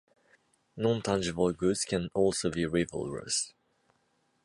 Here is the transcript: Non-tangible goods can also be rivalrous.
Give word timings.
Non-tangible 0.77 1.53
goods 1.53 1.85
can 1.85 2.09
also 2.15 2.49
be 2.49 2.63
rivalrous. 2.65 3.53